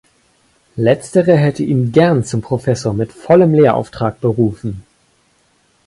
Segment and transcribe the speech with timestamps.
[0.77, 4.83] Letztere hätte ihn gern zum Professor mit vollem Lehrauftrag berufen.